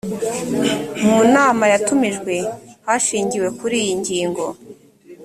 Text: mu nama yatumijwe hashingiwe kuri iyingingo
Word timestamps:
mu 1.05 1.19
nama 1.35 1.63
yatumijwe 1.73 2.33
hashingiwe 2.85 3.47
kuri 3.59 3.75
iyingingo 3.83 4.43